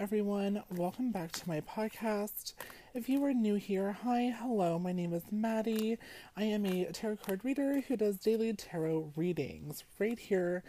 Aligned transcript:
everyone. 0.00 0.62
Welcome 0.70 1.12
back 1.12 1.30
to 1.32 1.46
my 1.46 1.60
podcast. 1.60 2.54
If 2.94 3.10
you 3.10 3.22
are 3.22 3.34
new 3.34 3.56
here, 3.56 3.92
hi, 3.92 4.34
hello. 4.34 4.78
My 4.78 4.92
name 4.92 5.12
is 5.12 5.24
Maddie. 5.30 5.98
I 6.34 6.44
am 6.44 6.64
a 6.64 6.86
tarot 6.86 7.18
card 7.18 7.44
reader 7.44 7.82
who 7.82 7.98
does 7.98 8.16
daily 8.16 8.54
tarot 8.54 9.12
readings 9.14 9.84
right 9.98 10.18
here 10.18 10.62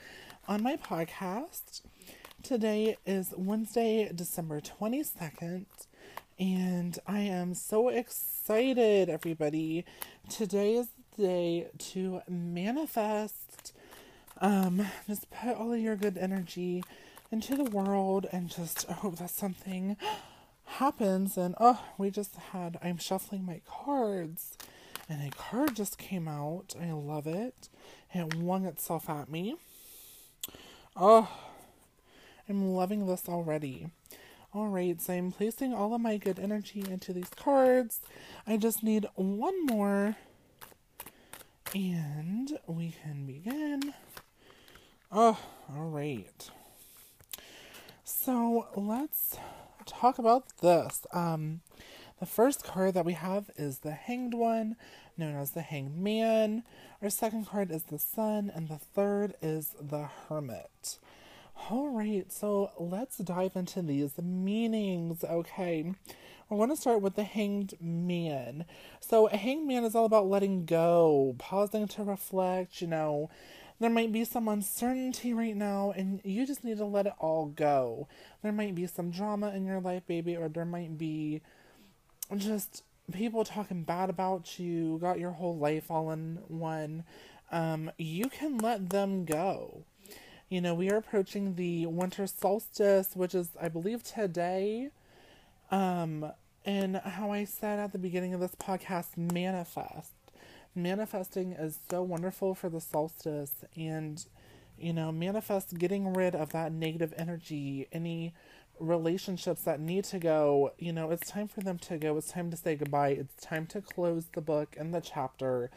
on 0.50 0.62
my 0.62 0.76
podcast. 0.76 1.80
Today 2.44 2.98
is 3.06 3.34
Wednesday, 3.38 4.12
December 4.14 4.60
22nd, 4.60 5.64
and 6.38 7.00
I 7.08 7.20
am 7.20 7.54
so 7.54 7.88
excited, 7.88 9.08
everybody. 9.08 9.86
Today 10.28 10.76
is 10.76 10.90
the 11.16 11.24
day 11.24 11.68
to 11.78 12.22
manifest. 12.28 13.72
Um, 14.42 14.86
just 15.08 15.32
put 15.32 15.56
all 15.56 15.72
of 15.72 15.80
your 15.80 15.96
good 15.96 16.18
energy 16.18 16.84
into 17.32 17.56
the 17.56 17.64
world 17.64 18.28
and 18.32 18.50
just 18.50 18.86
hope 18.88 19.18
that 19.18 19.30
something 19.30 19.98
happens. 20.66 21.38
And 21.38 21.56
oh, 21.60 21.84
we 21.98 22.12
just 22.12 22.36
had, 22.36 22.78
I'm 22.84 22.98
shuffling 22.98 23.46
my 23.46 23.62
cards 23.66 24.58
and 25.10 25.28
a 25.28 25.36
card 25.36 25.76
just 25.76 25.98
came 25.98 26.28
out. 26.28 26.74
I 26.80 26.92
love 26.92 27.28
it. 27.28 27.70
It 28.14 28.36
wung 28.36 28.66
itself 28.66 29.10
at 29.10 29.30
me. 29.30 29.56
Oh, 30.96 31.30
I'm 32.48 32.74
loving 32.74 33.08
this 33.08 33.28
already. 33.28 33.88
All 34.54 34.68
right, 34.68 35.02
so 35.02 35.14
I'm 35.14 35.32
placing 35.32 35.74
all 35.74 35.94
of 35.94 36.02
my 36.02 36.18
good 36.18 36.38
energy 36.38 36.84
into 36.90 37.14
these 37.14 37.30
cards. 37.30 38.02
I 38.46 38.58
just 38.58 38.84
need 38.84 39.08
one 39.16 39.66
more 39.66 40.18
and 41.74 42.58
we 42.68 42.96
can 43.04 43.26
begin. 43.26 43.94
Oh, 45.12 45.38
all 45.74 45.90
right. 45.90 46.50
So 48.24 48.68
let's 48.76 49.36
talk 49.88 50.20
about 50.20 50.44
this. 50.62 51.08
Um, 51.12 51.62
the 52.20 52.28
first 52.28 52.64
card 52.64 52.94
that 52.94 53.04
we 53.04 53.14
have 53.14 53.50
is 53.58 53.80
the 53.80 53.94
Hanged 53.94 54.36
One, 54.36 54.76
known 55.18 55.36
as 55.36 55.52
the 55.52 55.62
Hanged 55.62 55.98
Man. 55.98 56.62
Our 57.02 57.10
second 57.10 57.48
card 57.48 57.72
is 57.72 57.86
the 57.86 57.98
Sun, 57.98 58.52
and 58.54 58.70
the 58.70 58.78
third 58.78 59.34
is 59.42 59.74
the 59.82 60.08
Hermit. 60.30 61.00
All 61.72 61.90
right, 61.90 62.32
so 62.32 62.70
let's 62.78 63.18
dive 63.18 63.56
into 63.56 63.82
these 63.82 64.16
meanings. 64.20 65.24
Okay, 65.24 65.92
we 66.48 66.58
want 66.58 66.70
to 66.70 66.78
start 66.78 67.02
with 67.02 67.16
the 67.16 67.24
Hanged 67.24 67.74
Man. 67.82 68.66
So, 69.00 69.30
a 69.30 69.36
Hanged 69.36 69.68
Man 69.68 69.84
is 69.84 69.96
all 69.96 70.06
about 70.06 70.28
letting 70.28 70.66
go, 70.66 71.36
pausing 71.40 71.88
to 71.88 72.04
reflect, 72.04 72.82
you 72.82 72.88
know 72.88 73.32
there 73.82 73.90
might 73.90 74.12
be 74.12 74.24
some 74.24 74.48
uncertainty 74.48 75.34
right 75.34 75.56
now, 75.56 75.92
and 75.98 76.22
you 76.24 76.46
just 76.46 76.64
need 76.64 76.78
to 76.78 76.86
let 76.86 77.08
it 77.08 77.14
all 77.18 77.48
go. 77.48 78.08
There 78.44 78.52
might 78.52 78.76
be 78.76 78.86
some 78.86 79.10
drama 79.10 79.50
in 79.56 79.66
your 79.66 79.82
life, 79.82 80.06
baby, 80.06 80.38
or 80.38 80.48
there 80.48 80.66
might 80.66 81.00
be 81.00 81.42
just 82.38 82.84
people 83.12 83.44
talking 83.44 83.82
bad 83.82 84.12
about 84.12 84.60
you, 84.60 85.00
got 85.00 85.20
your 85.20 85.32
whole 85.32 85.58
life 85.58 85.90
all 85.90 86.12
in 86.12 86.38
one. 86.48 87.06
Um, 87.52 87.90
you 87.98 88.30
can 88.30 88.60
let 88.60 88.92
them 88.92 89.26
go. 89.26 89.84
You 90.48 90.62
know, 90.62 90.76
we 90.76 90.92
are 90.92 90.98
approaching 90.98 91.56
the 91.56 91.88
winter 91.88 92.28
solstice, 92.28 93.16
which 93.16 93.34
is, 93.34 93.50
I 93.60 93.68
believe, 93.68 94.04
today. 94.04 94.90
Um, 95.72 96.32
and 96.66 96.98
how 96.98 97.32
I 97.32 97.46
said 97.46 97.80
at 97.80 97.94
the 97.94 97.98
beginning 97.98 98.36
of 98.36 98.42
this 98.42 98.54
podcast, 98.54 99.18
manifest 99.18 100.12
manifesting 100.76 101.52
is 101.54 101.80
so 101.90 102.02
wonderful 102.02 102.56
for 102.56 102.70
the 102.70 102.82
solstice 102.82 103.64
and 103.76 104.26
you 104.78 104.94
know 104.94 105.12
manifest 105.12 105.78
getting 105.78 106.14
rid 106.14 106.34
of 106.34 106.52
that 106.52 106.72
negative 106.72 107.14
energy 107.18 107.88
any 107.92 108.34
relationships 108.80 109.64
that 109.64 109.80
need 109.80 110.04
to 110.04 110.18
go 110.18 110.72
you 110.80 110.92
know 110.92 111.12
it's 111.12 111.30
time 111.30 111.48
for 111.48 111.62
them 111.62 111.78
to 111.78 111.98
go. 111.98 112.18
It's 112.18 112.32
time 112.32 112.50
to 112.52 112.58
say 112.58 112.76
goodbye. 112.76 113.10
It's 113.10 113.36
time 113.36 113.68
to 113.68 113.82
close 113.82 114.26
the 114.34 114.42
book 114.42 114.76
and 114.78 114.94
the 114.94 115.02
chapter 115.02 115.70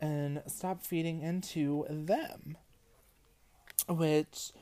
and 0.00 0.42
stop 0.46 0.82
feeding 0.82 1.20
into 1.22 1.84
them 1.88 2.56
which 3.88 4.52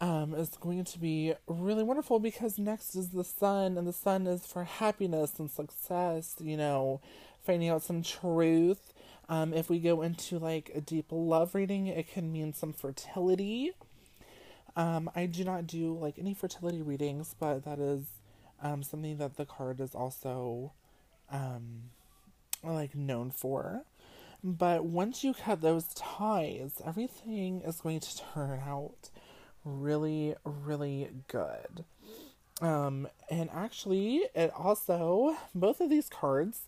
um, 0.00 0.34
is 0.34 0.50
going 0.60 0.84
to 0.84 0.98
be 0.98 1.34
really 1.46 1.82
wonderful 1.82 2.20
because 2.20 2.58
next 2.58 2.94
is 2.94 3.10
the 3.10 3.24
sun, 3.24 3.76
and 3.76 3.86
the 3.86 3.92
sun 3.92 4.26
is 4.26 4.46
for 4.46 4.64
happiness 4.64 5.38
and 5.38 5.50
success, 5.50 6.36
you 6.40 6.56
know, 6.56 7.00
finding 7.42 7.68
out 7.68 7.82
some 7.82 8.02
truth. 8.02 8.92
Um, 9.28 9.52
if 9.52 9.68
we 9.68 9.78
go 9.78 10.02
into 10.02 10.38
like 10.38 10.70
a 10.74 10.80
deep 10.80 11.06
love 11.10 11.54
reading, 11.54 11.86
it 11.86 12.10
can 12.10 12.32
mean 12.32 12.52
some 12.52 12.72
fertility. 12.72 13.72
Um, 14.76 15.10
I 15.14 15.26
do 15.26 15.44
not 15.44 15.66
do 15.66 15.98
like 15.98 16.18
any 16.18 16.34
fertility 16.34 16.80
readings, 16.80 17.34
but 17.38 17.64
that 17.64 17.80
is 17.80 18.04
um, 18.62 18.82
something 18.82 19.18
that 19.18 19.36
the 19.36 19.44
card 19.44 19.80
is 19.80 19.94
also 19.94 20.72
um, 21.30 21.90
like 22.62 22.94
known 22.94 23.30
for. 23.30 23.82
But 24.42 24.84
once 24.84 25.24
you 25.24 25.34
cut 25.34 25.60
those 25.60 25.86
ties, 25.94 26.80
everything 26.86 27.62
is 27.66 27.80
going 27.80 28.00
to 28.00 28.18
turn 28.34 28.60
out 28.64 29.10
really, 29.64 30.34
really 30.44 31.10
good. 31.28 31.84
Um, 32.60 33.08
and 33.30 33.48
actually, 33.52 34.22
it 34.34 34.52
also, 34.56 35.36
both 35.54 35.80
of 35.80 35.90
these 35.90 36.08
cards 36.08 36.62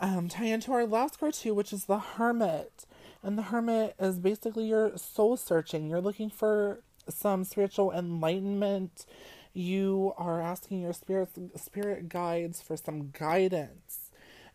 um, 0.00 0.28
tie 0.28 0.46
into 0.46 0.72
our 0.72 0.86
last 0.86 1.18
card 1.18 1.34
too, 1.34 1.54
which 1.54 1.72
is 1.72 1.84
the 1.84 1.98
Hermit. 1.98 2.86
And 3.22 3.38
the 3.38 3.42
Hermit 3.42 3.94
is 3.98 4.18
basically 4.18 4.66
your 4.66 4.96
soul 4.98 5.36
searching. 5.36 5.88
You're 5.88 6.00
looking 6.00 6.30
for 6.30 6.80
some 7.08 7.44
spiritual 7.44 7.90
enlightenment. 7.92 9.06
You 9.54 10.12
are 10.18 10.42
asking 10.42 10.80
your 10.80 10.92
spirit 10.92 11.30
spirit 11.56 12.08
guides 12.08 12.60
for 12.60 12.76
some 12.76 13.10
guidance. 13.10 14.10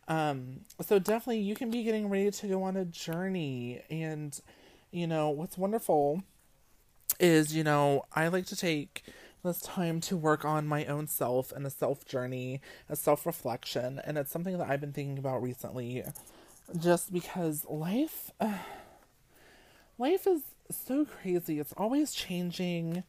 Um, 0.06 0.60
so 0.80 0.98
definitely 0.98 1.40
you 1.40 1.54
can 1.54 1.70
be 1.70 1.82
getting 1.82 2.08
ready 2.08 2.30
to 2.30 2.46
go 2.46 2.62
on 2.62 2.76
a 2.76 2.84
journey. 2.84 3.82
And, 3.90 4.38
you 4.90 5.06
know, 5.06 5.30
what's 5.30 5.56
wonderful 5.56 6.22
is, 7.20 7.54
you 7.54 7.62
know, 7.62 8.04
I 8.14 8.28
like 8.28 8.46
to 8.46 8.56
take 8.56 9.04
this 9.42 9.60
time 9.60 10.00
to 10.02 10.16
work 10.16 10.44
on 10.44 10.66
my 10.66 10.84
own 10.86 11.06
self 11.06 11.52
and 11.52 11.66
a 11.66 11.70
self 11.70 12.04
journey, 12.04 12.60
a 12.88 12.96
self 12.96 13.26
reflection, 13.26 14.00
and 14.04 14.18
it's 14.18 14.30
something 14.30 14.58
that 14.58 14.68
I've 14.68 14.80
been 14.80 14.92
thinking 14.92 15.18
about 15.18 15.42
recently, 15.42 16.04
just 16.78 17.12
because 17.12 17.64
life, 17.68 18.30
uh, 18.40 18.58
life 19.98 20.26
is 20.26 20.42
so 20.70 21.04
crazy. 21.04 21.58
It's 21.58 21.72
always 21.76 22.12
changing, 22.12 23.04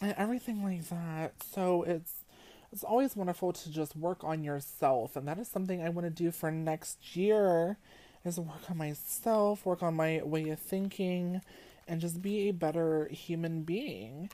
and 0.00 0.14
everything 0.16 0.62
like 0.62 0.88
that. 0.88 1.32
So 1.52 1.82
it's 1.82 2.24
it's 2.72 2.84
always 2.84 3.16
wonderful 3.16 3.52
to 3.52 3.70
just 3.70 3.96
work 3.96 4.22
on 4.22 4.44
yourself, 4.44 5.16
and 5.16 5.26
that 5.28 5.38
is 5.38 5.48
something 5.48 5.82
I 5.82 5.88
want 5.88 6.06
to 6.06 6.10
do 6.10 6.30
for 6.30 6.50
next 6.50 7.16
year. 7.16 7.78
Is 8.24 8.38
work 8.38 8.68
on 8.68 8.76
myself, 8.76 9.64
work 9.64 9.82
on 9.82 9.94
my 9.94 10.20
way 10.24 10.48
of 10.50 10.58
thinking, 10.58 11.40
and 11.88 12.00
just 12.00 12.22
be 12.22 12.48
a 12.48 12.52
better 12.52 13.08
human 13.10 13.62
being 13.62 14.30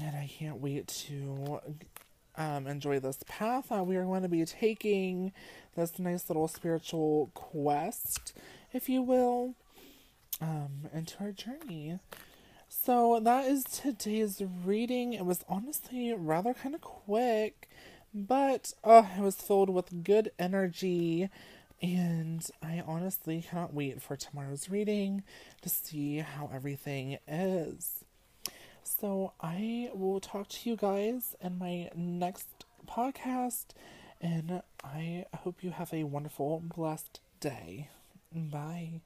and 0.00 0.16
I 0.16 0.28
can't 0.38 0.60
wait 0.60 0.88
to 0.88 1.60
um, 2.36 2.66
enjoy 2.66 3.00
this 3.00 3.18
path 3.26 3.68
that 3.70 3.86
we 3.86 3.96
are 3.96 4.04
going 4.04 4.22
to 4.22 4.28
be 4.28 4.44
taking. 4.44 5.32
This 5.74 5.98
nice 5.98 6.28
little 6.28 6.48
spiritual 6.48 7.30
quest, 7.34 8.32
if 8.72 8.88
you 8.88 9.02
will, 9.02 9.54
um, 10.40 10.88
into 10.92 11.16
our 11.20 11.32
journey. 11.32 11.98
So 12.68 13.20
that 13.20 13.46
is 13.46 13.64
today's 13.64 14.42
reading. 14.64 15.12
It 15.12 15.24
was 15.24 15.44
honestly 15.48 16.12
rather 16.12 16.52
kind 16.54 16.74
of 16.74 16.80
quick, 16.80 17.68
but 18.12 18.72
oh, 18.84 19.08
it 19.16 19.22
was 19.22 19.36
filled 19.36 19.70
with 19.70 20.04
good 20.04 20.30
energy. 20.38 21.30
And 21.82 22.48
I 22.62 22.82
honestly 22.86 23.44
cannot 23.48 23.74
wait 23.74 24.00
for 24.00 24.16
tomorrow's 24.16 24.70
reading 24.70 25.22
to 25.62 25.68
see 25.68 26.18
how 26.18 26.50
everything 26.52 27.18
is. 27.28 28.04
So 28.82 29.32
I 29.40 29.90
will 29.92 30.20
talk 30.20 30.48
to 30.48 30.70
you 30.70 30.76
guys 30.76 31.34
in 31.40 31.58
my 31.58 31.90
next 31.94 32.48
podcast, 32.88 33.66
and 34.20 34.62
I 34.82 35.26
hope 35.34 35.62
you 35.62 35.70
have 35.70 35.92
a 35.92 36.04
wonderful, 36.04 36.62
blessed 36.64 37.20
day. 37.40 37.88
Bye. 38.32 39.00